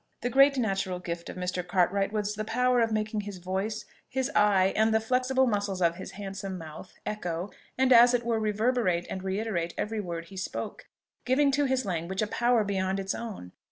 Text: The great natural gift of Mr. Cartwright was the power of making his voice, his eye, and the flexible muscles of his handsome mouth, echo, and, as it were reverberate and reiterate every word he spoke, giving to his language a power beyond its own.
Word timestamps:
The 0.21 0.31
great 0.31 0.57
natural 0.57 0.97
gift 0.97 1.29
of 1.29 1.37
Mr. 1.37 1.61
Cartwright 1.63 2.11
was 2.11 2.33
the 2.33 2.43
power 2.43 2.79
of 2.81 2.91
making 2.91 3.21
his 3.21 3.37
voice, 3.37 3.85
his 4.09 4.31
eye, 4.35 4.73
and 4.75 4.91
the 4.91 4.99
flexible 4.99 5.45
muscles 5.45 5.79
of 5.79 5.97
his 5.97 6.13
handsome 6.13 6.57
mouth, 6.57 6.95
echo, 7.05 7.51
and, 7.77 7.93
as 7.93 8.15
it 8.15 8.25
were 8.25 8.39
reverberate 8.39 9.05
and 9.11 9.21
reiterate 9.23 9.75
every 9.77 9.99
word 9.99 10.29
he 10.29 10.37
spoke, 10.37 10.87
giving 11.23 11.51
to 11.51 11.65
his 11.65 11.85
language 11.85 12.23
a 12.23 12.27
power 12.27 12.63
beyond 12.63 12.99
its 12.99 13.13
own. 13.13 13.51